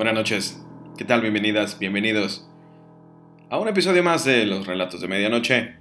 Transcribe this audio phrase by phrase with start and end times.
[0.00, 0.66] Buenas noches,
[0.96, 1.20] ¿qué tal?
[1.20, 2.48] Bienvenidas, bienvenidos
[3.50, 5.76] a un episodio más de Los Relatos de Medianoche.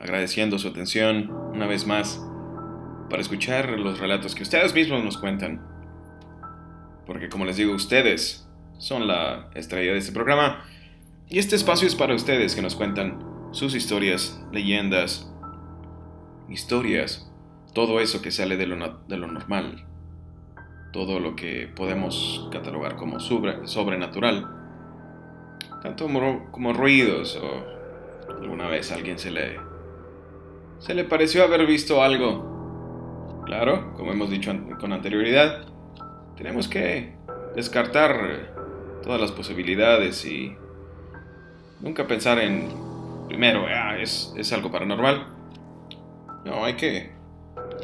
[0.00, 2.20] Agradeciendo su atención una vez más
[3.08, 5.64] para escuchar los relatos que ustedes mismos nos cuentan.
[7.06, 10.64] Porque como les digo, ustedes son la estrella de este programa
[11.28, 15.32] y este espacio es para ustedes que nos cuentan sus historias, leyendas,
[16.48, 17.30] historias,
[17.72, 19.86] todo eso que sale de lo, de lo normal,
[20.92, 24.46] todo lo que podemos catalogar como sobrenatural,
[25.82, 26.06] tanto
[26.50, 29.58] como, ruidos o alguna vez a alguien se le,
[30.78, 33.42] se le pareció haber visto algo.
[33.44, 35.66] Claro, como hemos dicho con anterioridad,
[36.36, 37.14] tenemos que
[37.54, 38.52] descartar
[39.02, 40.54] todas las posibilidades y
[41.80, 42.68] nunca pensar en,
[43.26, 45.26] primero, ah, es, es algo paranormal.
[46.44, 47.12] No, hay que,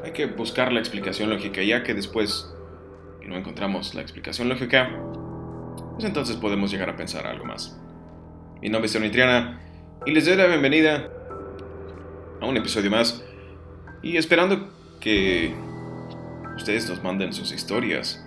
[0.02, 2.53] hay que buscar la explicación lógica, ya que después
[3.26, 4.90] no encontramos la explicación lógica,
[5.94, 7.78] pues entonces podemos llegar a pensar algo más.
[8.60, 9.60] Mi nombre es Tony Triana
[10.06, 11.10] y les doy la bienvenida
[12.40, 13.24] a un episodio más
[14.02, 15.54] y esperando que
[16.56, 18.24] ustedes nos manden sus historias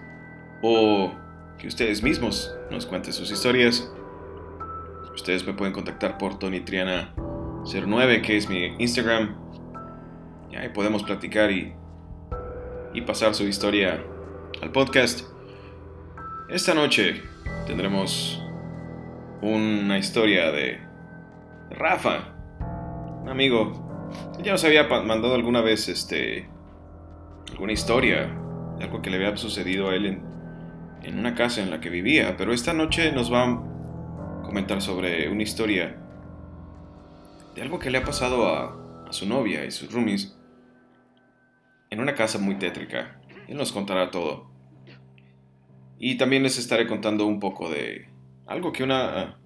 [0.62, 1.14] o
[1.58, 3.92] que ustedes mismos nos cuenten sus historias.
[5.14, 7.14] Ustedes me pueden contactar por Tony Triana
[7.66, 9.36] 09 que es mi Instagram
[10.52, 11.74] y ahí podemos platicar y,
[12.94, 14.04] y pasar su historia
[14.62, 15.22] al podcast.
[16.50, 17.22] Esta noche
[17.66, 18.42] tendremos
[19.42, 20.80] una historia de
[21.70, 22.34] Rafa,
[23.22, 24.10] un amigo.
[24.42, 26.50] Ya nos había mandado alguna vez este
[27.52, 28.30] alguna historia
[28.82, 30.24] algo que le había sucedido a él en,
[31.04, 35.30] en una casa en la que vivía, pero esta noche nos va a comentar sobre
[35.30, 35.98] una historia
[37.56, 40.38] de algo que le ha pasado a, a su novia y sus roomies
[41.90, 43.17] en una casa muy tétrica.
[43.48, 44.48] Él nos contará todo.
[46.00, 48.10] Y también les estaré contando un poco de
[48.46, 49.40] algo que una,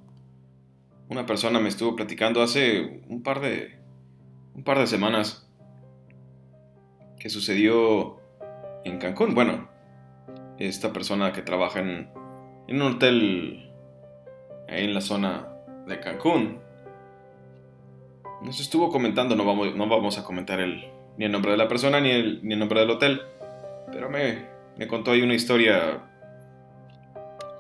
[1.10, 3.80] una persona me estuvo platicando hace un par de,
[4.54, 5.48] un par de semanas
[7.20, 8.20] que sucedió
[8.84, 9.34] en Cancún.
[9.34, 9.70] Bueno,
[10.58, 12.10] esta persona que trabaja en,
[12.68, 13.72] en un hotel
[14.68, 15.48] ahí en la zona
[15.88, 16.60] de Cancún
[18.42, 20.84] nos estuvo comentando, no vamos, no vamos a comentar el,
[21.18, 23.22] ni el nombre de la persona ni el, ni el nombre del hotel,
[23.92, 24.46] pero me,
[24.78, 26.02] me contó ahí una historia.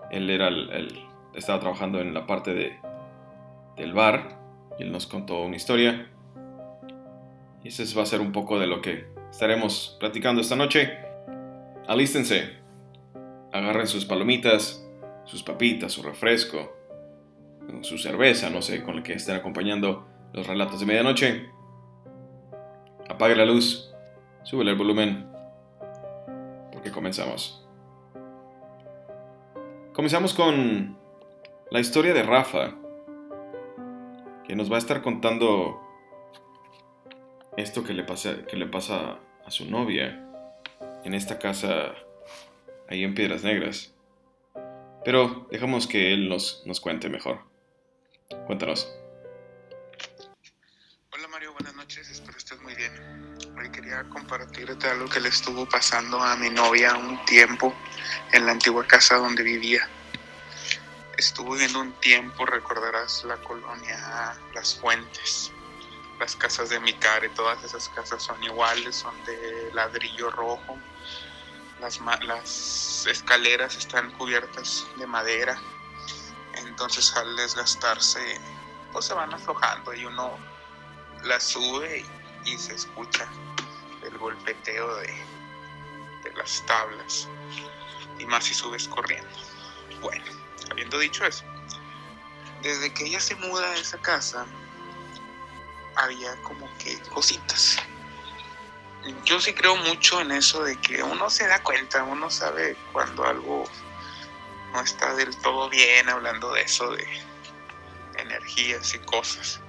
[0.09, 0.99] Él era el,
[1.33, 2.77] estaba trabajando en la parte de,
[3.77, 4.39] del bar
[4.77, 6.07] y él nos contó una historia.
[7.63, 10.97] Y ese va a ser un poco de lo que estaremos platicando esta noche.
[11.87, 12.57] Alístense,
[13.51, 14.87] agarren sus palomitas,
[15.25, 16.75] sus papitas, su refresco,
[17.81, 21.49] su cerveza, no sé, con el que estén acompañando los relatos de medianoche.
[23.09, 23.93] Apague la luz,
[24.43, 25.30] sube el volumen
[26.81, 27.65] que comenzamos.
[29.93, 30.97] Comenzamos con
[31.69, 32.75] la historia de Rafa,
[34.45, 35.81] que nos va a estar contando
[37.57, 40.27] esto que le pasa, que le pasa a su novia
[41.03, 41.93] en esta casa
[42.87, 43.93] ahí en Piedras Negras.
[45.03, 47.39] Pero dejamos que él nos, nos cuente mejor.
[48.45, 49.00] Cuéntanos.
[53.91, 57.73] Quería compartirte algo que le estuvo pasando a mi novia un tiempo
[58.31, 59.85] en la antigua casa donde vivía.
[61.17, 65.51] Estuvo viviendo un tiempo, recordarás la colonia Las Fuentes.
[66.21, 70.77] Las casas de mi y todas esas casas son iguales, son de ladrillo rojo.
[71.81, 75.59] Las, las escaleras están cubiertas de madera.
[76.65, 78.39] Entonces al desgastarse,
[78.93, 80.37] pues se van aflojando y uno
[81.23, 82.05] las sube
[82.45, 83.27] y se escucha
[84.11, 85.07] el golpeteo de,
[86.23, 87.27] de las tablas
[88.19, 89.29] y más si subes corriendo.
[90.01, 90.23] Bueno,
[90.69, 91.43] habiendo dicho eso,
[92.61, 94.45] desde que ella se muda a esa casa,
[95.95, 97.77] había como que cositas.
[99.25, 103.25] Yo sí creo mucho en eso de que uno se da cuenta, uno sabe cuando
[103.25, 103.63] algo
[104.73, 107.05] no está del todo bien, hablando de eso, de
[108.17, 109.59] energías y cosas.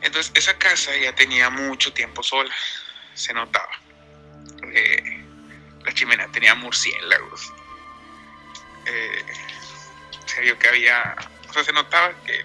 [0.00, 2.52] Entonces, esa casa ya tenía mucho tiempo sola
[3.20, 3.70] se notaba.
[4.72, 5.24] Eh,
[5.84, 7.52] la chimenea tenía murciélagos.
[8.86, 9.24] Eh,
[10.26, 11.16] se vio que había,
[11.48, 12.44] o sea, se notaba que,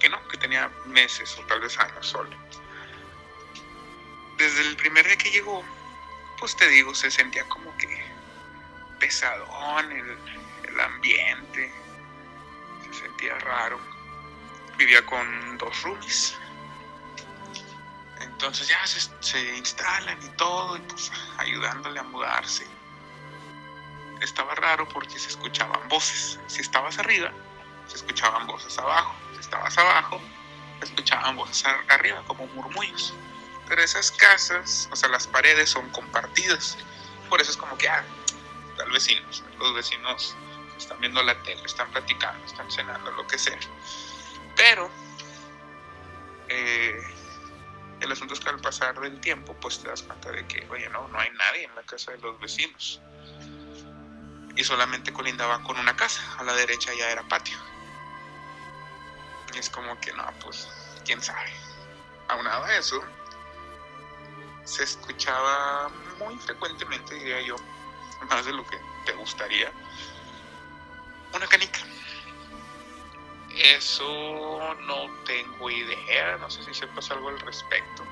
[0.00, 2.30] que no, que tenía meses o tal vez años solo.
[4.38, 5.62] Desde el primer día que llegó,
[6.38, 8.02] pues te digo, se sentía como que
[9.00, 10.18] pesadón el,
[10.68, 11.72] el ambiente,
[12.86, 13.78] se sentía raro.
[14.78, 16.38] Vivía con dos roomies
[18.38, 22.64] entonces ya se, instalan y todo, pues ayudándole a mudarse.
[24.20, 26.38] estaba raro porque se escuchaban voces.
[26.46, 27.32] Si estabas arriba,
[27.88, 29.12] se escuchaban voces abajo.
[29.32, 30.20] Si estabas abajo,
[30.78, 33.12] se escuchaban voces arriba, como murmullos.
[33.66, 36.78] Pero esas casas, o sea, las paredes son compartidas.
[37.28, 38.04] Por eso es como que, ah,
[38.76, 40.36] tal vecinos, los vecinos
[40.76, 43.58] están viendo la tele, están platicando, están cenando, lo que sea.
[44.54, 44.88] Pero
[46.48, 47.02] eh,
[48.00, 50.88] el asunto es que al pasar del tiempo, pues te das cuenta de que, oye,
[50.90, 53.00] no, no hay nadie en la casa de los vecinos.
[54.56, 57.56] Y solamente colindaban con una casa, a la derecha ya era patio.
[59.54, 60.68] Y es como que, no, pues,
[61.04, 61.52] quién sabe.
[62.28, 63.02] Aunado a eso,
[64.64, 67.56] se escuchaba muy frecuentemente, diría yo,
[68.30, 69.72] más de lo que te gustaría,
[71.34, 71.80] una canica.
[73.58, 78.04] Eso no tengo idea, no sé si sepas algo al respecto.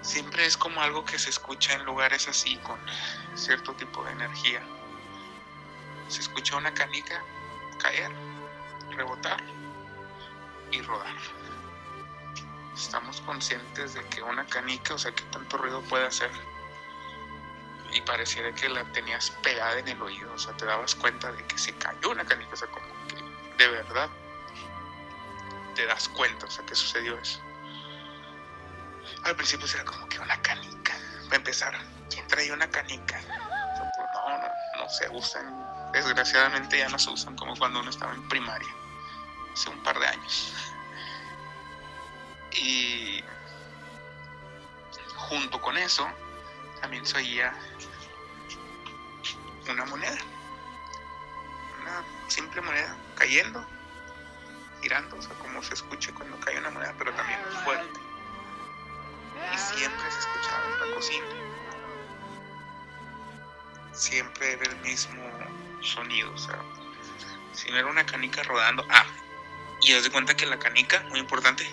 [0.00, 2.78] Siempre es como algo que se escucha en lugares así, con
[3.34, 4.62] cierto tipo de energía.
[6.06, 7.20] Se escucha una canica
[7.80, 8.12] caer,
[8.90, 9.42] rebotar
[10.70, 11.16] y rodar.
[12.76, 16.30] Estamos conscientes de que una canica, o sea, que tanto ruido puede hacer.
[17.92, 21.44] Y pareciera que la tenías pegada en el oído, o sea, te dabas cuenta de
[21.46, 22.85] que se cayó una canica, o sea, como
[23.58, 24.08] de verdad
[25.74, 27.40] te das cuenta, o sea, que sucedió eso.
[29.24, 30.94] Al principio era como que una canica.
[31.24, 31.74] Para empezar,
[32.10, 33.20] ¿quién traía una canica?
[33.96, 35.92] Pues, no, no, no se usan.
[35.92, 38.68] Desgraciadamente ya no se usan como cuando uno estaba en primaria,
[39.52, 40.52] hace un par de años.
[42.52, 43.22] Y
[45.14, 46.08] junto con eso,
[46.80, 47.52] también se oía
[49.68, 50.16] una moneda
[52.28, 53.66] simple moneda cayendo,
[54.82, 58.00] girando, o sea, como se escucha cuando cae una moneda, pero también fuerte.
[59.54, 61.26] Y siempre se escuchaba en la cocina.
[63.92, 65.22] Siempre era el mismo
[65.80, 66.58] sonido, o sea,
[67.52, 68.86] si no era una canica rodando.
[68.90, 69.06] Ah,
[69.82, 71.68] y haz de cuenta que la canica, muy importante,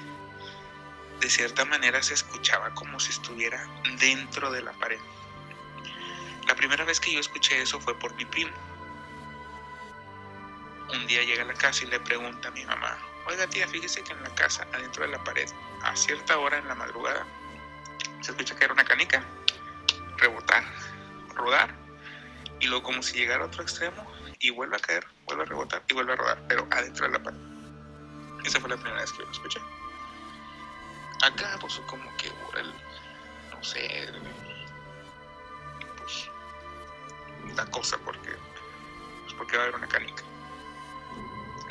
[1.19, 3.65] de cierta manera se escuchaba como si estuviera
[3.99, 4.99] dentro de la pared.
[6.47, 8.51] La primera vez que yo escuché eso fue por mi primo
[10.93, 12.97] un día llega a la casa y le pregunta a mi mamá,
[13.27, 15.49] oiga tía, fíjese que en la casa, adentro de la pared,
[15.83, 17.25] a cierta hora en la madrugada,
[18.21, 19.23] se escucha caer una canica,
[20.17, 20.63] rebotar,
[21.35, 21.73] rodar,
[22.59, 24.05] y luego como si llegara a otro extremo
[24.39, 27.23] y vuelve a caer, vuelve a rebotar y vuelve a rodar, pero adentro de la
[27.23, 27.39] pared.
[28.45, 29.59] Esa fue la primera vez que lo escuché.
[31.23, 32.73] Acá, pues como que el,
[33.51, 34.09] no sé,
[35.97, 36.29] pues,
[37.55, 38.35] la cosa, porque,
[39.23, 40.23] pues porque va a haber una canica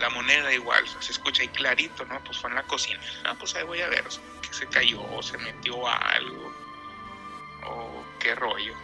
[0.03, 2.23] la moneda igual, se escucha ahí clarito, ¿no?
[2.25, 3.01] Pues fue en la cocina.
[3.25, 4.05] Ah, pues ahí voy a ver,
[4.43, 6.53] que se cayó, o se metió algo,
[7.65, 8.75] o qué rollo.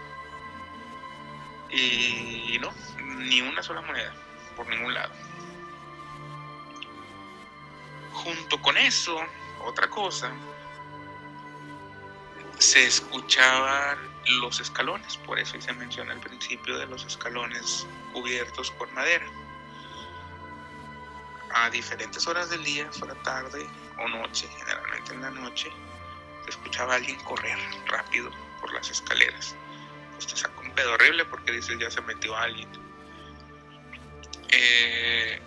[1.71, 4.15] Y no, ni una sola moneda,
[4.57, 5.13] por ningún lado.
[8.13, 9.21] Junto con eso,
[9.65, 10.31] otra cosa,
[12.59, 13.99] se escuchaban
[14.41, 19.27] los escalones, por eso se menciona al principio de los escalones cubiertos por madera
[21.55, 23.67] a diferentes horas del día, fuera tarde
[23.99, 25.71] o noche, generalmente en la noche,
[26.45, 29.55] se escuchaba a alguien correr rápido por las escaleras.
[30.15, 32.69] Pues te saca un pedo horrible porque dices ya se metió alguien.
[34.51, 35.41] Eh,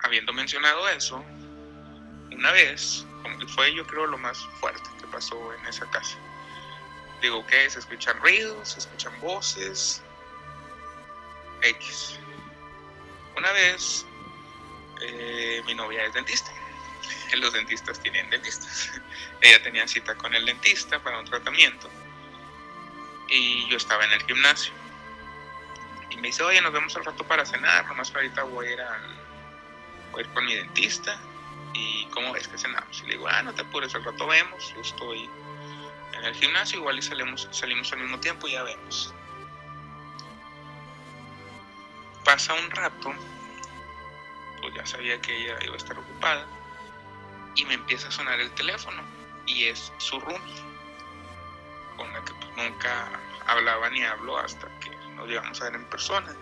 [0.00, 1.24] habiendo mencionado eso,
[2.32, 3.04] una vez,
[3.54, 6.16] fue yo creo lo más fuerte que pasó en esa casa.
[7.20, 10.02] Digo que se escuchan ruidos, se escuchan voces,
[11.62, 12.18] X.
[13.36, 14.06] Una vez
[15.00, 16.50] eh, mi novia es dentista.
[17.36, 18.90] Los dentistas tienen dentistas.
[19.40, 21.88] Ella tenía cita con el dentista para un tratamiento
[23.28, 24.72] y yo estaba en el gimnasio.
[26.10, 28.78] Y me dice, oye, nos vemos al rato para cenar, nomás ahorita voy a ir,
[30.10, 31.18] voy a ir con mi dentista.
[31.74, 33.02] ¿Y cómo ves que cenamos?
[33.02, 35.28] Y le digo, ah, no te apures, al rato vemos, yo estoy
[36.14, 39.14] en el gimnasio, igual y salimos, salimos al mismo tiempo y ya vemos.
[42.24, 43.14] Pasa un rato
[44.68, 46.46] pues ya sabía que ella iba a estar ocupada.
[47.54, 49.02] Y me empieza a sonar el teléfono
[49.46, 50.40] y es su room,
[51.96, 53.08] con la que pues, nunca
[53.46, 56.34] hablaba ni hablo hasta que nos llegamos a ver en persona.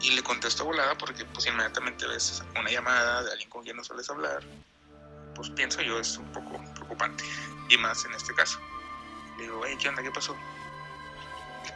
[0.00, 3.84] Y le contesto volada porque pues inmediatamente ves una llamada de alguien con quien no
[3.84, 4.42] sueles hablar,
[5.34, 7.24] pues pienso yo es un poco preocupante.
[7.68, 8.58] Y más en este caso.
[9.38, 10.02] Digo, hey, ¿qué onda?
[10.02, 10.36] ¿Qué pasó?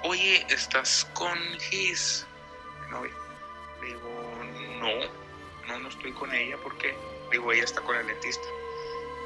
[0.03, 1.39] Oye, ¿estás con
[1.71, 2.27] Gis?
[2.91, 3.11] No, le
[3.87, 4.35] digo,
[4.85, 6.97] no, no, no estoy con ella porque,
[7.31, 8.47] digo, ella está con el dentista.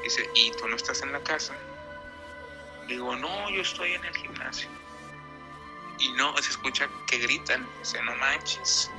[0.03, 1.53] Dice, ¿y tú no estás en la casa?
[2.87, 4.69] Digo, no, yo estoy en el gimnasio.
[5.99, 8.89] Y no, se escucha que gritan, dice, no manches.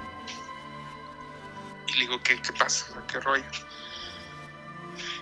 [1.89, 3.03] Y le digo, ¿qué, pasa?
[3.11, 3.45] ¿Qué rollo?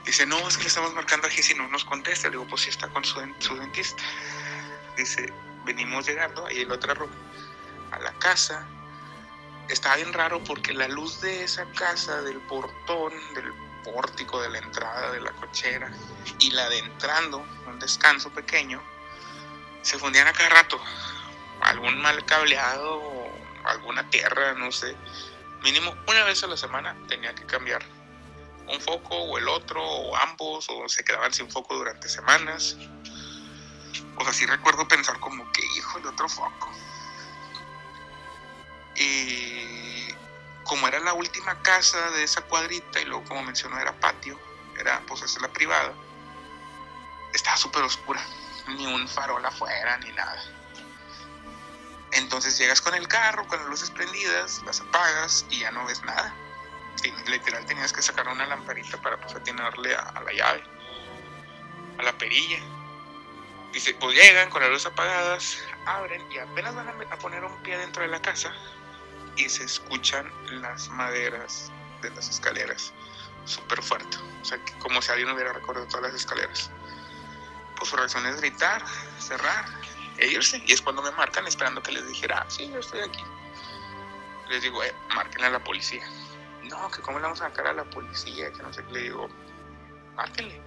[0.05, 2.29] Dice, no, es que le estamos marcando a Jessy y no nos contesta.
[2.29, 4.03] Le digo, pues sí, está con su, su dentista.
[4.97, 5.33] Dice,
[5.65, 7.15] venimos llegando, ahí en la otra ropa,
[7.93, 8.67] a la casa.
[9.69, 13.53] Estaba bien raro porque la luz de esa casa, del portón, del
[13.85, 15.93] pórtico, de la entrada, de la cochera,
[16.39, 18.83] y la de entrando, un descanso pequeño,
[19.83, 20.81] se fundían a cada rato.
[21.61, 23.03] Algún mal cableado,
[23.65, 24.97] alguna tierra, no sé.
[25.63, 27.85] Mínimo una vez a la semana tenía que cambiar
[28.69, 32.77] un foco o el otro, o ambos, o se quedaban sin foco durante semanas.
[34.17, 36.71] O sea, sí recuerdo pensar como que, hijo, de otro foco.
[38.99, 40.13] Y
[40.65, 44.39] como era la última casa de esa cuadrita, y luego como mencionó era patio,
[44.79, 45.93] era pues esa es la privada,
[47.33, 48.21] estaba súper oscura,
[48.69, 50.43] ni un farol afuera, ni nada.
[52.13, 56.03] Entonces llegas con el carro, con las luces prendidas, las apagas y ya no ves
[56.05, 56.35] nada.
[57.27, 60.65] literal tenías que sacar una lamparita para pues atinarle a, la llave,
[61.99, 62.59] a la perilla.
[63.73, 67.77] Dice, pues llegan con las luces apagadas, abren y apenas van a, poner un pie
[67.77, 68.53] dentro de la casa
[69.39, 70.31] y se escuchan
[70.61, 71.71] las maderas
[72.03, 72.93] de las escaleras
[73.45, 74.17] súper fuerte.
[74.43, 76.71] O sea, que como si alguien hubiera recorrido todas las escaleras.
[77.77, 78.85] Pues su reacción es gritar,
[79.19, 79.65] cerrar
[80.19, 80.63] e irse.
[80.67, 83.23] Y es cuando me marcan esperando que les dijera, ah, sí, yo estoy aquí.
[84.51, 86.05] Les digo, eh, márquenle a la policía.
[86.65, 88.93] No, que cómo le vamos a sacar a la policía, que no sé qué.
[88.93, 89.29] Le digo,
[90.17, 90.61] márquenle.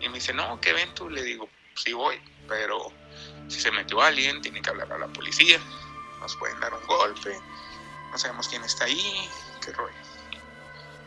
[0.00, 1.08] Y me dice, no, ¿qué ven tú?
[1.08, 2.92] Le digo, sí voy, pero
[3.48, 5.58] si se metió alguien, tiene que hablar a la policía.
[6.20, 7.38] Nos pueden dar un golpe,
[8.10, 9.94] no sabemos quién está ahí, qué rollo.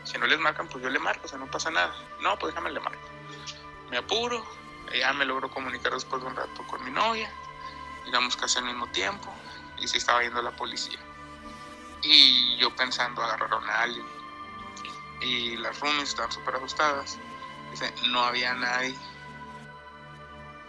[0.04, 1.94] Si no les marcan, pues yo le marco, o sea, no pasa nada.
[2.20, 3.08] No, pues déjame le marco.
[3.90, 4.44] Me apuro,
[4.92, 7.30] ya me logro comunicar después de un rato con mi novia,
[8.04, 9.32] digamos casi al mismo tiempo,
[9.78, 10.98] y se estaba yendo la policía.
[12.02, 14.06] Y yo pensando, agarraron a alguien.
[15.20, 17.18] Y las roomies estaban súper asustadas.
[17.70, 18.96] Dice, no había nadie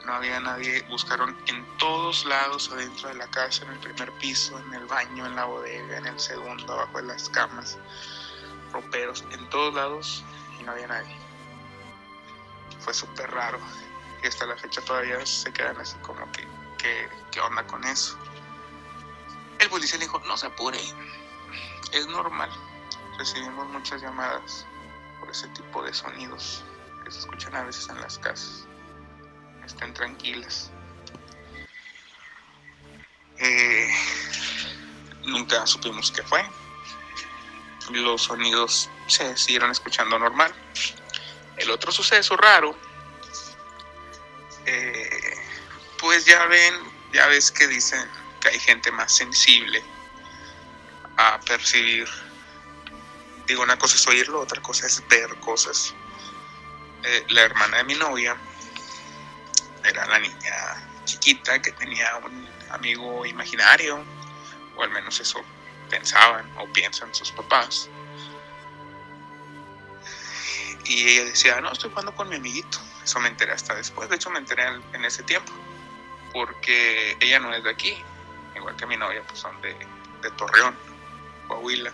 [0.05, 4.57] no había nadie, buscaron en todos lados adentro de la casa, en el primer piso,
[4.59, 7.77] en el baño, en la bodega, en el segundo, abajo de las camas,
[8.71, 10.23] roperos, en todos lados
[10.59, 11.15] y no había nadie.
[12.79, 13.59] Fue súper raro
[14.23, 16.47] y hasta la fecha todavía se quedan así como que,
[17.31, 18.17] ¿qué onda con eso?
[19.59, 20.79] El policía le dijo, no se apure,
[21.91, 22.49] es normal,
[23.17, 24.65] recibimos muchas llamadas
[25.19, 26.63] por ese tipo de sonidos
[27.03, 28.67] que se escuchan a veces en las casas
[29.71, 30.69] estén tranquilas.
[33.39, 33.89] Eh,
[35.23, 36.45] nunca supimos qué fue.
[37.89, 40.53] Los sonidos se siguieron escuchando normal.
[41.57, 42.75] El otro suceso raro,
[44.65, 45.37] eh,
[45.99, 46.73] pues ya ven,
[47.13, 48.07] ya ves que dicen
[48.39, 49.83] que hay gente más sensible
[51.17, 52.07] a percibir.
[53.47, 55.93] Digo, una cosa es oírlo, otra cosa es ver cosas.
[57.03, 58.37] Eh, la hermana de mi novia
[59.83, 64.03] era la niña chiquita que tenía un amigo imaginario,
[64.75, 65.41] o al menos eso
[65.89, 67.89] pensaban o piensan sus papás.
[70.85, 72.79] Y ella decía, no, estoy jugando con mi amiguito.
[73.03, 75.51] Eso me enteré hasta después, de hecho me enteré en ese tiempo,
[76.33, 77.97] porque ella no es de aquí,
[78.55, 79.75] igual que mi novia, pues son de,
[80.37, 80.75] Torreón,
[81.47, 81.91] Coahuila.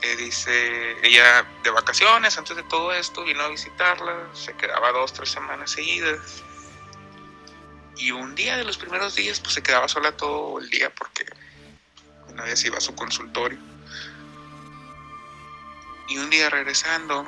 [0.00, 5.12] Eh, dice, ella de vacaciones, antes de todo esto, vino a visitarla, se quedaba dos,
[5.12, 6.44] tres semanas seguidas.
[7.96, 11.26] Y un día de los primeros días, pues se quedaba sola todo el día porque
[12.34, 13.58] nadie se iba a su consultorio.
[16.06, 17.26] Y un día regresando,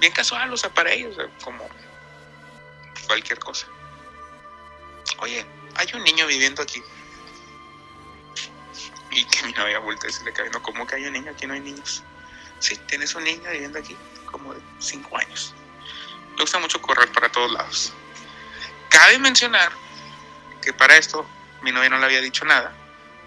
[0.00, 1.68] bien casual, o sea, para ellos, como
[3.06, 3.66] cualquier cosa.
[5.18, 6.82] Oye, hay un niño viviendo aquí.
[9.16, 11.32] Y que mi novia vuelta y se le cae, no, ¿cómo que hay un niño?
[11.32, 12.02] Aquí no hay niños.
[12.60, 15.54] Sí, tienes un niño viviendo aquí, como de 5 años.
[16.36, 17.92] Le gusta mucho correr para todos lados.
[18.88, 19.72] Cabe mencionar
[20.60, 21.26] que para esto
[21.62, 22.72] mi novia no le había dicho nada,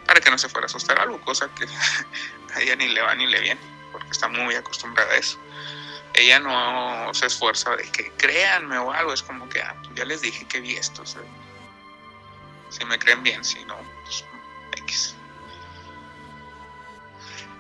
[0.06, 1.66] para que no se fuera a asustar algo, cosa que
[2.56, 3.62] a ella ni le va ni le viene,
[3.92, 5.38] porque está muy acostumbrada a eso.
[6.14, 10.06] Ella no se esfuerza de que créanme o algo, es como que ah, pues ya
[10.06, 11.04] les dije que vi esto.
[11.06, 14.24] si me creen bien, si no, pues
[14.78, 15.16] X.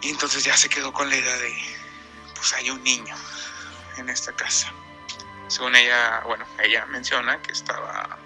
[0.03, 1.55] Y entonces ya se quedó con la idea de,
[2.35, 3.15] pues hay un niño
[3.97, 4.71] en esta casa.
[5.47, 8.17] Según ella, bueno, ella menciona que estaba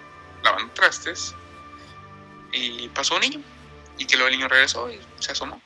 [0.44, 1.36] lavando trastes
[2.52, 3.42] y pasó un niño.
[4.00, 5.62] Y que luego el niño regresó y se asomó.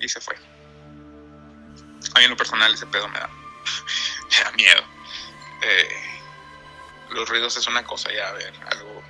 [0.00, 0.36] Y se fue.
[0.36, 3.28] A mí en lo personal ese pedo me da,
[4.30, 4.82] me da miedo.
[5.62, 6.20] Eh,
[7.10, 9.02] los ruidos es una cosa ya, a ver, algo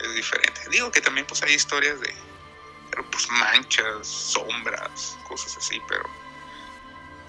[0.00, 0.62] es diferente.
[0.70, 2.27] Digo que también pues hay historias de
[3.10, 6.04] pues manchas, sombras, cosas así, pero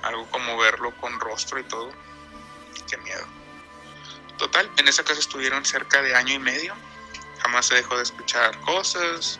[0.03, 1.91] algo como verlo con rostro y todo,
[2.89, 3.25] qué miedo.
[4.37, 6.73] Total, en esa casa estuvieron cerca de año y medio,
[7.41, 9.39] jamás se dejó de escuchar cosas,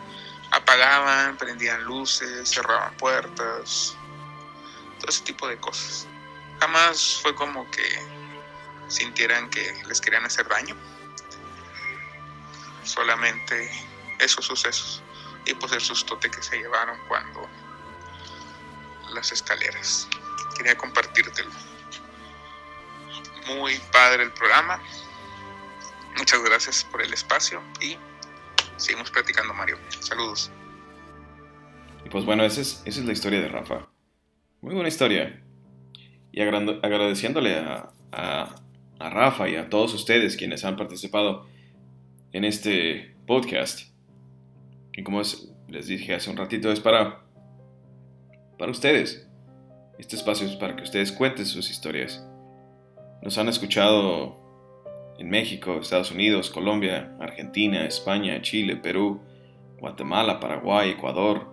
[0.50, 3.96] apagaban, prendían luces, cerraban puertas,
[4.98, 6.06] todo ese tipo de cosas.
[6.60, 7.88] Jamás fue como que
[8.88, 10.76] sintieran que les querían hacer daño.
[12.84, 13.70] Solamente
[14.18, 15.02] esos sucesos
[15.46, 17.48] y pues el sustote que se llevaron cuando
[19.14, 20.08] las escaleras.
[20.56, 21.50] Quería compartírtelo.
[23.46, 24.80] Muy padre el programa.
[26.16, 27.96] Muchas gracias por el espacio y
[28.76, 29.78] seguimos platicando, Mario.
[30.00, 30.50] Saludos.
[32.04, 33.88] Y pues bueno, esa es, esa es la historia de Rafa.
[34.60, 35.42] Muy buena historia.
[36.32, 38.54] Y agradeciéndole a, a,
[38.98, 41.48] a Rafa y a todos ustedes quienes han participado
[42.32, 43.89] en este podcast.
[44.94, 45.22] Y como
[45.68, 47.24] les dije hace un ratito, es para,
[48.58, 49.28] para ustedes.
[49.98, 52.26] Este espacio es para que ustedes cuenten sus historias.
[53.22, 54.40] Nos han escuchado
[55.18, 59.20] en México, Estados Unidos, Colombia, Argentina, España, Chile, Perú,
[59.78, 61.52] Guatemala, Paraguay, Ecuador,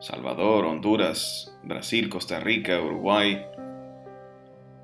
[0.00, 3.46] Salvador, Honduras, Brasil, Costa Rica, Uruguay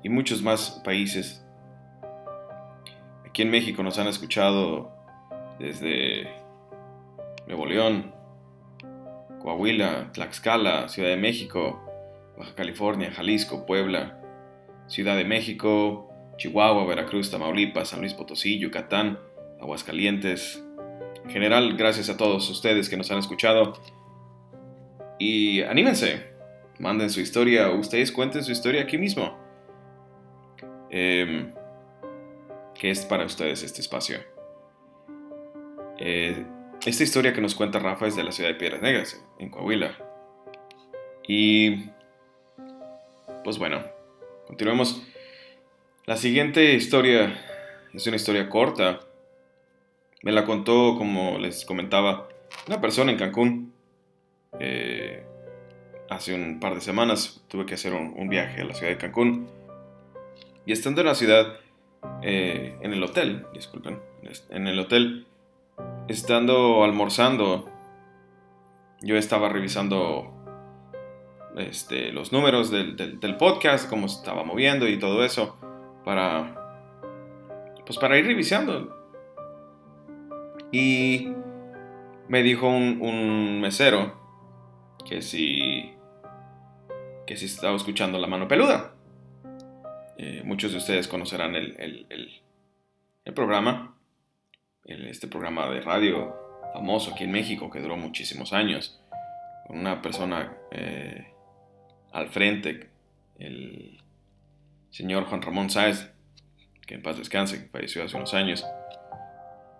[0.03, 1.45] y muchos más países.
[3.25, 4.91] Aquí en México nos han escuchado
[5.59, 6.40] desde
[7.47, 8.13] Nuevo León,
[9.41, 11.81] Coahuila, Tlaxcala, Ciudad de México,
[12.37, 14.19] Baja California, Jalisco, Puebla,
[14.87, 19.19] Ciudad de México, Chihuahua, Veracruz, Tamaulipas, San Luis Potosí, Yucatán,
[19.59, 20.63] Aguascalientes.
[21.23, 23.73] En general, gracias a todos ustedes que nos han escuchado.
[25.19, 26.31] Y anímense,
[26.79, 29.37] manden su historia, ustedes cuenten su historia aquí mismo.
[30.89, 31.51] Eh,
[32.73, 34.17] que es para ustedes este espacio.
[35.99, 36.43] Eh,
[36.85, 39.97] esta historia que nos cuenta Rafa es de la ciudad de Piedras Negras, en Coahuila.
[41.27, 41.85] Y
[43.43, 43.83] pues bueno,
[44.47, 45.01] continuemos.
[46.05, 47.39] La siguiente historia
[47.93, 48.99] es una historia corta.
[50.23, 52.27] Me la contó, como les comentaba,
[52.67, 53.73] una persona en Cancún.
[54.59, 55.23] Eh,
[56.09, 59.47] hace un par de semanas tuve que hacer un, viaje a la ciudad de Cancún.
[60.65, 61.59] Y estando en la ciudad,
[62.23, 63.99] eh, en el hotel, disculpen,
[64.49, 65.27] en el hotel,
[66.07, 67.65] estando almorzando,
[69.01, 70.31] yo estaba revisando
[71.57, 75.57] este, los números del, podcast, cómo se estaba moviendo y todo eso,
[76.05, 76.99] para,
[77.85, 78.97] pues para ir revisando.
[80.71, 81.33] Y
[82.27, 84.19] me dijo un, mesero
[85.07, 85.93] que si,
[87.25, 88.95] que si estaba escuchando La Mano Peluda.
[90.17, 92.05] Eh, muchos de ustedes conocerán el,
[93.25, 93.90] el programa
[94.85, 96.35] este programa de radio
[96.73, 98.99] famoso aquí en México que duró muchísimos años,
[99.67, 101.27] con una persona eh,
[102.11, 102.89] al frente,
[103.39, 104.01] el
[104.89, 106.09] señor Juan Ramón Sáez,
[106.85, 108.65] que en paz descanse, falleció hace unos años,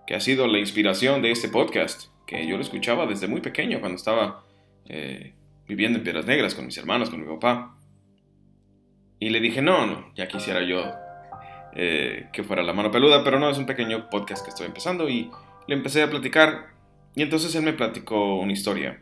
[0.07, 3.79] que ha sido la inspiración de este podcast, que yo lo escuchaba desde muy pequeño,
[3.79, 4.45] cuando estaba
[4.87, 5.33] eh,
[5.67, 7.77] viviendo en Piedras Negras con mis hermanos, con mi papá.
[9.19, 10.83] Y le dije, no, no, ya quisiera yo
[11.73, 15.09] eh, que fuera la mano peluda, pero no, es un pequeño podcast que estoy empezando
[15.09, 15.31] y
[15.67, 16.71] le empecé a platicar
[17.15, 19.01] y entonces él me platicó una historia.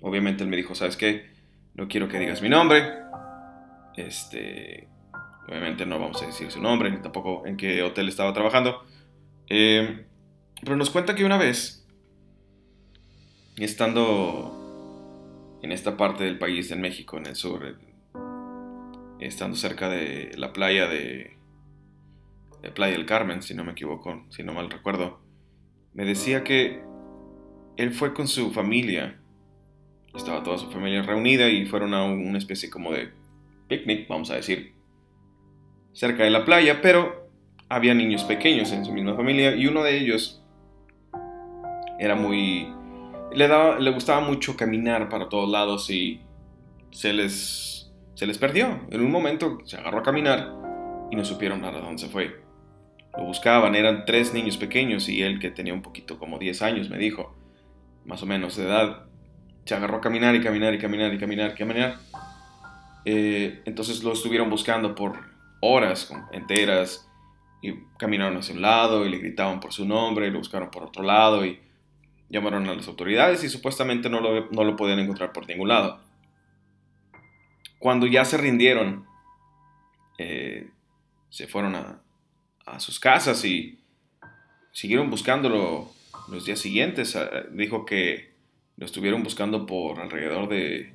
[0.00, 1.30] Obviamente él me dijo, ¿sabes qué?
[1.74, 2.86] No quiero que digas mi nombre.
[3.96, 4.88] Este,
[5.48, 8.82] obviamente no vamos a decir su nombre, ni tampoco en qué hotel estaba trabajando.
[9.48, 10.06] Eh,
[10.62, 11.86] pero nos cuenta que una vez,
[13.56, 14.58] estando
[15.62, 17.78] en esta parte del país, en México, en el sur,
[19.20, 21.38] estando cerca de la playa de
[22.62, 25.20] de Playa del Carmen, si no me equivoco, si no mal recuerdo,
[25.94, 26.82] me decía que
[27.76, 29.20] él fue con su familia,
[30.14, 33.12] estaba toda su familia reunida y fueron a una especie como de
[33.68, 34.74] picnic, vamos a decir,
[35.92, 37.28] cerca de la playa, pero
[37.68, 40.42] había niños pequeños en su misma familia y uno de ellos
[41.98, 42.68] era muy...
[43.34, 46.20] Le, daba, le gustaba mucho caminar para todos lados y
[46.90, 48.80] se les, se les perdió.
[48.90, 50.52] En un momento se agarró a caminar
[51.10, 52.42] y no supieron a dónde se fue.
[53.16, 56.88] Lo buscaban, eran tres niños pequeños y él que tenía un poquito como 10 años,
[56.88, 57.36] me dijo,
[58.04, 59.04] más o menos de edad,
[59.64, 61.96] se agarró a caminar y caminar y caminar y caminar y caminar.
[63.04, 65.18] Eh, entonces lo estuvieron buscando por
[65.60, 67.08] horas enteras
[67.62, 70.84] y caminaron hacia un lado y le gritaban por su nombre y lo buscaron por
[70.84, 71.60] otro lado y
[72.28, 76.00] llamaron a las autoridades y supuestamente no lo, no lo podían encontrar por ningún lado.
[77.78, 79.06] Cuando ya se rindieron,
[80.18, 80.70] eh,
[81.28, 82.01] se fueron a,
[82.66, 83.80] a sus casas y
[84.72, 85.92] siguieron buscándolo
[86.28, 87.16] los días siguientes.
[87.16, 88.32] Ah, dijo que
[88.76, 90.92] lo estuvieron buscando por alrededor de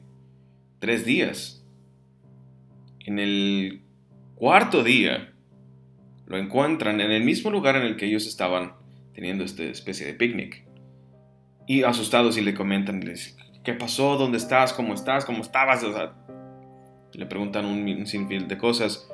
[0.79, 1.63] tres días.
[3.05, 3.81] En el
[4.35, 5.33] cuarto día
[6.25, 8.73] lo encuentran en el mismo lugar en el que ellos estaban
[9.13, 10.65] teniendo esta especie de picnic.
[11.65, 13.01] Y asustados y le comentan,
[13.63, 14.17] ¿qué pasó?
[14.17, 14.73] ¿Dónde estás?
[14.73, 15.25] ¿Cómo estás?
[15.25, 15.83] ¿Cómo estabas?
[17.13, 19.09] le preguntan un, sinfín de cosas.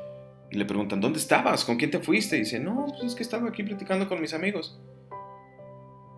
[0.53, 1.65] Y le preguntan, ¿dónde estabas?
[1.65, 2.35] ¿Con quién te fuiste?
[2.35, 4.79] Y dice, no, pues es que estaba aquí platicando con mis amigos.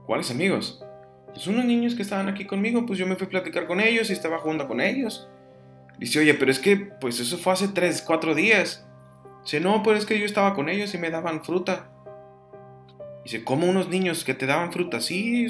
[0.05, 0.83] ¿Cuáles amigos?
[1.27, 4.09] Pues unos niños que estaban aquí conmigo, pues yo me fui a platicar con ellos
[4.09, 5.29] y estaba jugando con ellos.
[5.99, 8.85] Dice, oye, pero es que, pues eso fue hace 3, 4 días.
[9.43, 11.89] Dice, no, pero es que yo estaba con ellos y me daban fruta.
[13.23, 14.99] Dice, ¿cómo unos niños que te daban fruta?
[14.99, 15.47] Sí,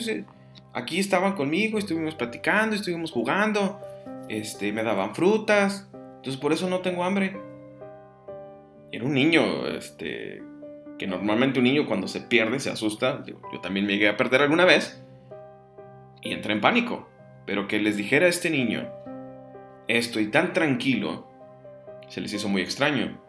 [0.74, 3.82] aquí estaban conmigo, estuvimos platicando, estuvimos jugando,
[4.30, 7.45] este, me daban frutas, entonces por eso no tengo hambre.
[8.92, 10.42] Era un niño, este,
[10.98, 13.24] que normalmente un niño cuando se pierde se asusta.
[13.26, 15.04] Yo, también me llegué a perder alguna vez
[16.22, 17.10] y entré en pánico.
[17.46, 18.90] Pero que les dijera este niño,
[19.88, 21.28] estoy tan tranquilo,
[22.08, 23.22] se les hizo muy extraño.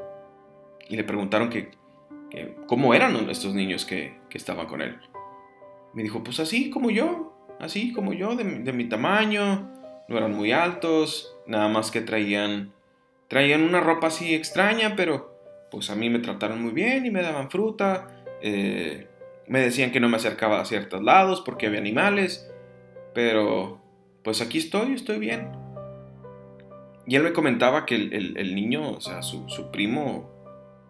[0.89, 1.71] Y le preguntaron que,
[2.67, 4.99] cómo eran estos niños que, estaban con él.
[5.95, 9.71] Me dijo, pues así como yo, así como yo, de, de, mi tamaño,
[10.09, 12.75] no eran muy altos, nada más que traían,
[13.29, 15.36] traían una ropa así extraña, pero
[15.77, 18.07] pues a mí me trataron muy bien y me daban fruta.
[18.41, 19.09] Eh,
[19.47, 22.51] me decían que no me acercaba a ciertos lados porque había animales.
[23.13, 23.79] Pero
[24.25, 25.53] pues aquí estoy, estoy bien.
[27.07, 30.31] Y él me comentaba que el, niño, o sea, su, primo,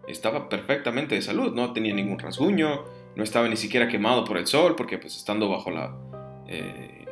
[0.07, 4.47] estaba perfectamente de salud, no tenía ningún rasguño, no estaba ni siquiera quemado por el
[4.47, 5.97] sol, porque pues estando bajo la,
[6.47, 7.03] eh,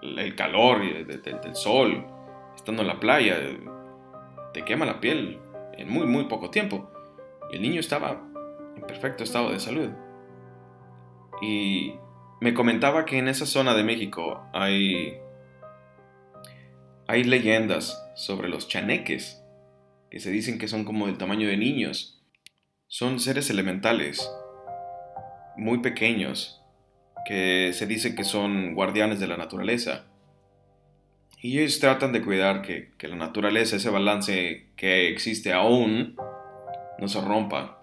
[0.00, 2.06] el calor del sol,
[2.54, 3.36] estando en la playa,
[4.54, 5.40] te quema la piel
[5.78, 6.90] en muy, muy poco tiempo.
[7.50, 8.22] Y el niño estaba
[8.76, 9.90] en perfecto estado de salud.
[11.40, 11.94] Y
[12.40, 15.18] me comentaba que en esa zona de México hay,
[17.06, 19.42] hay leyendas sobre los chaneques,
[20.10, 22.22] que se dicen que son como del tamaño de niños.
[22.88, 24.30] Son seres elementales,
[25.56, 26.62] muy pequeños,
[27.26, 30.06] que se dice que son guardianes de la naturaleza
[31.40, 36.16] y ellos tratan de cuidar que, la naturaleza, ese balance que existe aún,
[36.98, 37.78] no se rompa.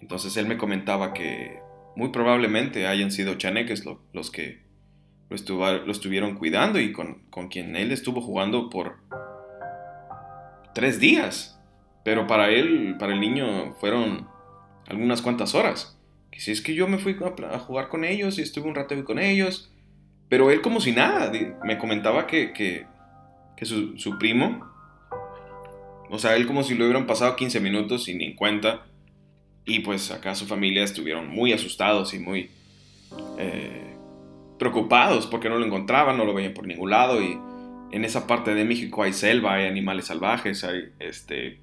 [0.00, 1.60] Entonces él me comentaba que
[1.94, 4.62] muy probablemente hayan sido chaneques los que
[5.28, 8.98] lo, estuvieron cuidando y con, quien él estuvo jugando por
[10.74, 11.60] tres días.
[12.04, 14.28] Pero para él, para el niño, fueron
[14.86, 15.98] algunas cuantas horas.
[16.30, 17.16] Que si es que yo me fui
[17.50, 19.71] a, jugar con ellos y estuve un rato con ellos,
[20.32, 21.30] pero él como si nada,
[21.62, 22.86] me comentaba que,
[23.60, 24.66] su, primo,
[26.08, 28.86] o sea, él como si lo hubieran pasado 15 minutos sin ni cuenta.
[29.66, 32.50] Y pues acá su familia estuvieron muy asustados y muy
[33.36, 33.94] eh,
[34.58, 37.20] preocupados porque no lo encontraban, no lo veían por ningún lado.
[37.20, 37.38] Y
[37.90, 41.60] en esa parte de México hay selva, hay animales salvajes, hay, este,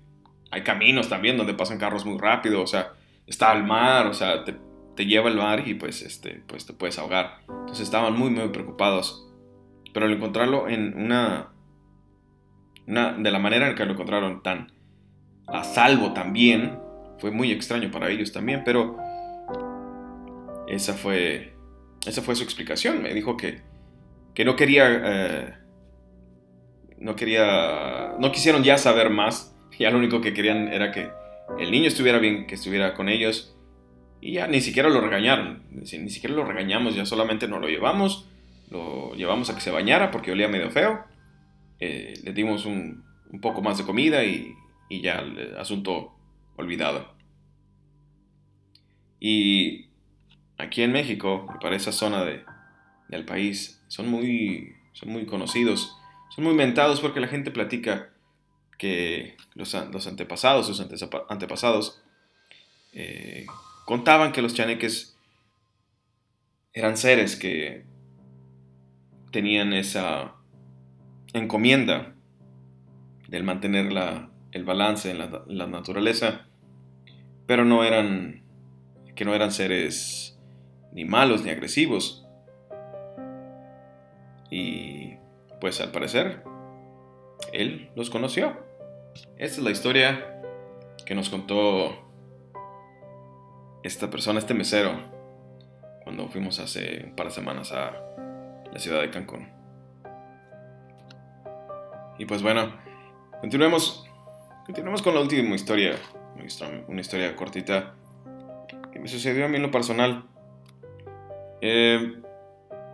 [0.51, 2.93] hay caminos también donde pasan carros muy rápido, o sea,
[3.25, 4.53] está el mar, o sea, te,
[4.99, 7.39] te lleva al mar y pues, este, pues te puedes ahogar.
[7.47, 9.25] Entonces estaban muy, muy preocupados.
[9.93, 11.53] Pero al encontrarlo en una,
[12.85, 14.73] una de la manera en que lo encontraron tan
[15.47, 16.79] a salvo también,
[17.17, 18.97] fue muy extraño para ellos también, pero
[20.67, 21.53] esa fue,
[22.05, 23.01] esa fue su explicación.
[23.01, 23.61] Me dijo que,
[24.33, 25.53] que no quería, eh,
[26.97, 29.55] no quería, no quisieron ya saber más.
[29.79, 31.09] Ya lo único que querían era que
[31.57, 33.55] el niño estuviera bien, que estuviera con ellos
[34.21, 38.27] y ya ni siquiera lo regañaron, ni siquiera lo regañamos, ya solamente nos lo llevamos,
[38.69, 41.05] lo llevamos a que se bañara porque olía medio feo,
[41.79, 43.03] eh, le dimos un,
[43.41, 44.55] poco más de comida y,
[44.89, 46.15] ya el asunto
[46.57, 47.13] olvidado.
[49.19, 49.85] Y
[50.57, 52.25] aquí en México, para esa zona
[53.07, 55.95] del país, son muy, son muy conocidos,
[56.35, 58.09] son muy mentados porque la gente platica
[58.77, 60.81] que los, los antepasados, sus
[61.29, 62.01] antepasados,
[62.93, 63.45] eh,
[63.89, 65.17] Contaban que los chaneques
[66.73, 67.85] eran seres que
[69.31, 70.35] tenían esa
[71.33, 72.13] encomienda
[73.29, 73.91] del mantener
[74.51, 76.45] el balance en la, naturaleza,
[77.47, 78.43] pero no eran
[79.15, 80.37] que no eran seres
[80.93, 82.27] ni malos ni agresivos.
[84.51, 85.15] Y
[85.59, 86.43] pues al parecer
[87.53, 88.55] él los conoció.
[89.39, 90.43] Esta es la historia
[91.07, 92.08] que nos contó
[93.83, 94.91] esta persona, este mesero,
[96.03, 97.91] cuando fuimos hace un par de semanas a
[98.71, 99.47] la ciudad de Cancún.
[102.17, 102.73] Y pues bueno,
[103.39, 104.05] continuemos,
[104.65, 105.95] continuemos con la última historia,
[106.87, 107.95] una historia cortita
[108.91, 110.25] que me sucedió a mí en lo personal.
[111.61, 112.21] Eh,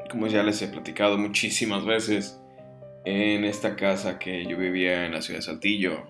[0.09, 2.39] como ya les he platicado muchísimas veces,
[3.05, 6.03] en esta casa que yo vivía en la ciudad de Saltillo,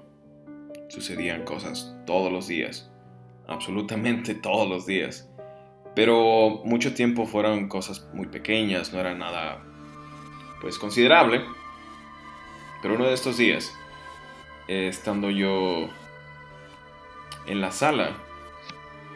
[0.88, 2.92] sucedían cosas todos los días,
[3.48, 5.30] absolutamente todos los días.
[5.96, 9.64] Pero mucho tiempo fueron cosas muy pequeñas, no era nada
[10.60, 11.42] pues considerable.
[12.82, 13.74] Pero uno de estos días,
[14.68, 15.88] eh, estando yo
[17.48, 18.12] en la sala,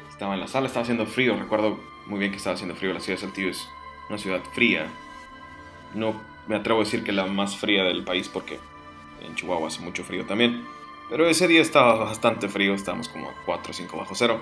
[0.09, 2.99] estaba en la sala, estaba haciendo frío, recuerdo muy bien que estaba haciendo frío, la
[2.99, 3.67] ciudad de Saltillo es
[4.09, 4.87] una ciudad fría.
[5.93, 6.13] No
[6.47, 8.59] me atrevo a decir que la más fría del país porque
[9.21, 10.63] en Chihuahua hace mucho frío también.
[11.09, 14.39] Pero ese día estaba bastante frío, estábamos como a 4 o 5 bajo cero.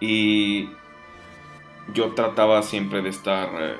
[0.00, 0.70] Y
[1.92, 3.76] yo trataba siempre de estar eh,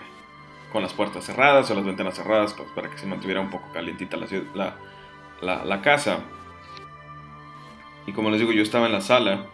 [0.73, 3.71] con las puertas cerradas o las ventanas cerradas pues, para que se mantuviera un poco
[3.73, 4.77] calientita la,
[5.41, 6.21] la, la, casa.
[8.07, 9.47] Y como les digo, yo estaba en la sala,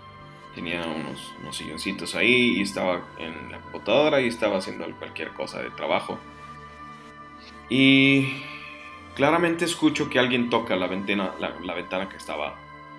[0.55, 5.61] tenía unos, unos silloncitos ahí y estaba en la computadora y estaba haciendo cualquier cosa
[5.61, 6.19] de trabajo.
[7.69, 8.43] Y
[9.19, 12.55] claramente escucho que alguien toca la ventana, la, ventana que estaba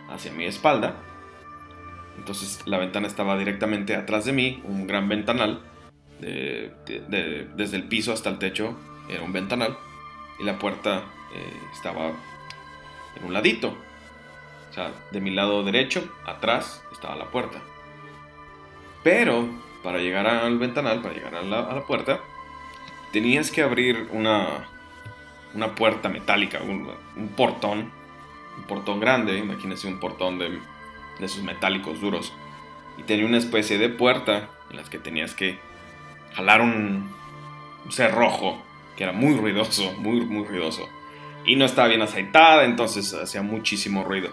[0.10, 0.96] hacia mi espalda.
[2.18, 5.62] Entonces la ventana estaba directamente atrás de mí, un gran ventanal.
[6.20, 8.76] desde el piso hasta el techo
[9.08, 9.78] era un ventanal.
[10.40, 12.12] Y la puerta eh, estaba
[13.16, 13.70] en un ladito.
[14.70, 17.62] O sea, de mi lado derecho, atrás, estaba la puerta.
[19.04, 19.48] Pero
[19.84, 22.20] para llegar al ventanal, para llegar a la puerta,
[23.14, 24.68] tenías que abrir una,
[25.54, 26.88] una puerta metálica, un,
[27.36, 27.92] portón,
[28.58, 32.34] un portón grande, imagínense un portón de, de esos metálicos duros.
[32.98, 35.60] Y tenía una especie de puerta en las que tenías que
[36.34, 37.10] jalar un,
[37.90, 38.62] cerrojo
[38.96, 40.88] que era muy ruidoso, muy, muy ruidoso.
[41.46, 44.30] Y no estaba bien aceitada, entonces hacía muchísimo ruido.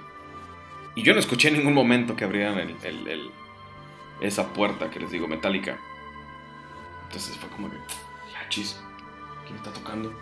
[0.94, 2.74] Y yo no escuché en ningún momento que abrieran
[4.20, 5.78] esa puerta que les digo metálica.
[7.04, 7.76] Entonces fue como que
[8.48, 8.80] chis,
[9.44, 10.12] ¿quién está tocando?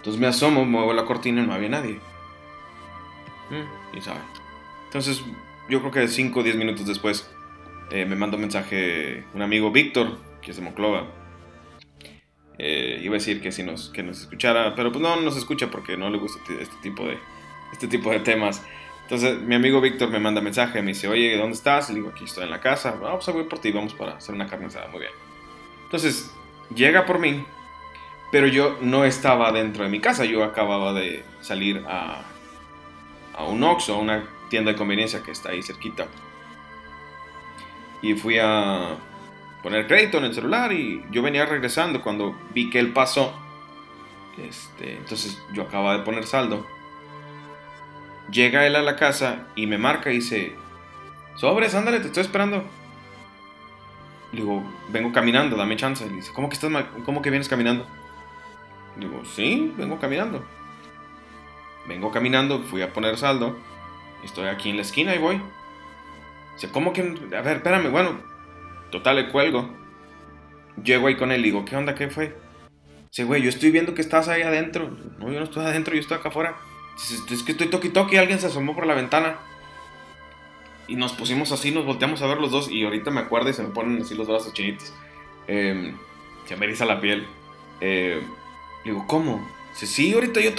[0.00, 2.00] Entonces me asomo, muevo la cortina y no había nadie.
[3.50, 4.20] Mm, y sabe.
[4.86, 5.22] Entonces,
[5.68, 7.30] yo creo que 5 o 10 minutos después
[7.90, 11.06] eh, me manda un mensaje un amigo Víctor, que es de Moclova.
[12.56, 15.70] Eh, iba a decir que si nos, que nos escuchara, pero pues no nos escucha
[15.70, 17.18] porque no le gusta este, este tipo de,
[17.72, 18.64] este tipo de temas.
[19.02, 21.90] Entonces mi amigo Víctor me manda mensaje, me dice, oye, ¿dónde estás?
[21.90, 22.92] Le digo, aquí estoy en la casa.
[22.92, 24.88] Vamos a voy por ti, vamos para hacer una carne asada.
[24.88, 25.12] Muy bien.
[25.84, 26.32] Entonces
[26.74, 27.44] llega por mí,
[28.30, 32.22] pero yo no estaba dentro de mi casa, yo acababa de salir a,
[33.36, 36.06] a un Oxxo, a una tienda de conveniencia que está ahí cerquita.
[38.02, 38.96] Y fui a
[39.62, 43.34] poner crédito en el celular y yo venía regresando cuando vi que él pasó.
[44.38, 46.66] Este, entonces yo acababa de poner saldo.
[48.30, 50.54] Llega él a la casa y me marca y dice,
[51.34, 52.64] sobres, ándale, te estoy esperando.
[54.32, 56.06] Le digo, vengo caminando, dame chance.
[56.06, 56.70] Le dice, ¿cómo que, estás,
[57.04, 57.86] cómo que vienes caminando?
[58.96, 60.44] Digo, sí, vengo caminando.
[61.86, 63.56] Vengo caminando, fui a poner saldo.
[64.22, 65.40] Estoy aquí en la esquina y voy.
[66.54, 67.00] Dice, ¿cómo que?
[67.02, 68.20] A ver, espérame, bueno.
[68.90, 69.70] Total, le cuelgo.
[70.82, 71.94] Llego ahí con él y digo, ¿qué onda?
[71.94, 72.36] ¿Qué fue?
[73.10, 74.90] Dice, güey, yo estoy viendo que estás ahí adentro.
[75.18, 76.56] No, yo no estoy adentro, yo estoy acá afuera.
[76.94, 79.38] Dice, es que estoy toque y alguien se asomó por la ventana.
[80.86, 82.70] Y nos pusimos así, nos volteamos a ver los dos.
[82.70, 84.92] Y ahorita me acuerdo y se me ponen así los brazos chinitos.
[85.46, 85.94] Eh,
[86.46, 87.26] se me eriza la piel.
[87.80, 88.20] Eh,
[88.84, 89.46] digo, ¿cómo?
[89.72, 90.54] Dice, sí, ahorita yo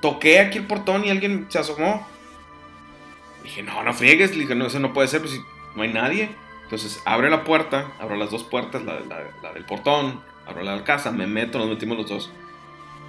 [0.00, 2.06] toqué aquí el portón y alguien se asomó.
[3.42, 4.32] Dije, no, no friegues.
[4.32, 5.40] Le dije, no, eso no puede ser, pues
[5.74, 6.30] no hay nadie.
[6.64, 8.94] Entonces abre la puerta, abro las dos puertas, la,
[9.52, 12.30] del portón, abro la de la casa, me meto, nos metimos los dos.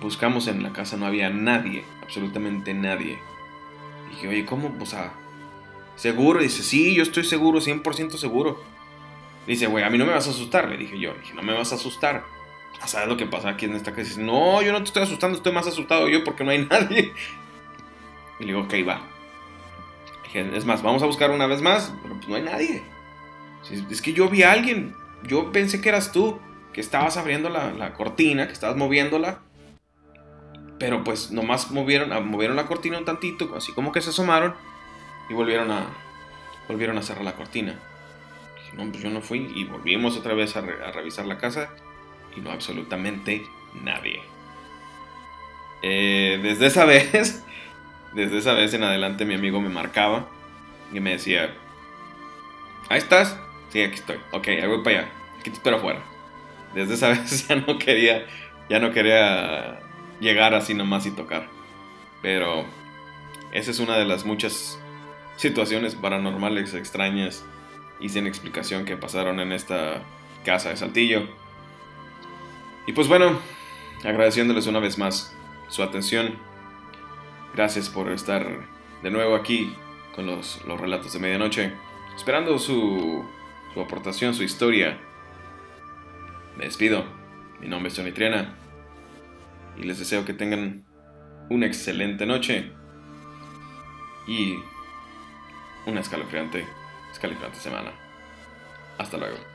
[0.01, 3.19] Buscamos en la casa, no había nadie, absolutamente nadie.
[4.09, 4.75] Dije, oye, ¿cómo?
[4.79, 5.13] O sea,
[5.95, 6.39] ¿seguro?
[6.39, 8.63] Dice, sí, yo estoy seguro, 100% seguro.
[9.45, 11.13] Dice, güey, a mí no me vas a asustar, le dije yo.
[11.13, 12.23] Le dije, no me vas a asustar.
[12.85, 13.91] ¿Sabes lo que pasa aquí en esta?
[13.91, 17.13] Dice, no, yo no te estoy asustando, estoy más asustado yo porque no hay nadie.
[18.39, 19.01] Y le digo, ok, va.
[20.33, 22.83] Es más, vamos a buscar una vez más, pero pues no hay nadie.
[23.89, 26.39] Es que yo vi a alguien, yo pensé que eras tú,
[26.73, 29.39] que estabas abriendo la, cortina, que estabas moviéndola.
[30.79, 34.55] Pero pues nomás movieron, ah, movieron la cortina un tantito, así como que se asomaron
[35.29, 35.85] y volvieron a,
[36.67, 37.77] volvieron a cerrar la cortina.
[38.55, 41.69] Dije, no, pues yo no fui y volvimos otra vez a, a revisar la casa
[42.35, 44.21] y no absolutamente nadie.
[45.81, 47.43] Eh, desde esa vez,
[48.13, 50.27] desde esa vez en adelante mi amigo me marcaba
[50.93, 51.53] y me decía,
[52.89, 53.37] ahí estás,
[53.69, 56.01] sí, aquí estoy, ok, ahí voy para allá, aquí te espero afuera.
[56.73, 58.25] Desde esa vez ya no quería,
[58.69, 59.79] ya no quería
[60.19, 61.47] llegar así nomás y tocar.
[62.21, 62.65] Pero
[63.51, 64.79] esa es una de las muchas
[65.35, 67.43] situaciones paranormales extrañas
[67.99, 70.03] y sin explicación que pasaron en esta
[70.45, 71.27] casa de Saltillo.
[72.87, 73.39] Y pues bueno,
[74.03, 75.35] agradeciéndoles una vez más
[75.67, 76.35] su atención.
[77.53, 78.47] Gracias por estar
[79.03, 79.75] de nuevo aquí
[80.15, 81.73] con los, los relatos de medianoche.
[82.15, 83.23] Esperando su,
[83.73, 84.99] su aportación, su historia.
[86.57, 87.05] Me despido.
[87.59, 88.11] Mi nombre es Tony.
[89.77, 90.83] Y les deseo que tengan
[91.49, 92.71] una excelente noche.
[94.27, 94.59] Y
[95.85, 96.65] una escalofriante,
[97.11, 97.91] escalofriante semana.
[98.97, 99.50] Hasta luego.